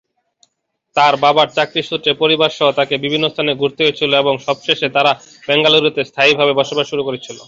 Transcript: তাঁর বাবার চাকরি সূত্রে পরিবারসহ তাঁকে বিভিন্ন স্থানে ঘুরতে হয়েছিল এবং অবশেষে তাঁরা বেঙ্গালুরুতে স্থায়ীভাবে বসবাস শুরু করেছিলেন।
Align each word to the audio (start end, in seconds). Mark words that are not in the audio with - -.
তাঁর 0.95 1.13
বাবার 1.23 1.47
চাকরি 1.57 1.81
সূত্রে 1.83 2.11
পরিবারসহ 2.21 2.67
তাঁকে 2.71 2.95
বিভিন্ন 2.97 3.25
স্থানে 3.29 3.51
ঘুরতে 3.55 3.81
হয়েছিল 3.83 4.11
এবং 4.15 4.33
অবশেষে 4.45 4.87
তাঁরা 4.95 5.11
বেঙ্গালুরুতে 5.47 6.01
স্থায়ীভাবে 6.05 6.53
বসবাস 6.59 6.85
শুরু 6.91 7.03
করেছিলেন। 7.07 7.39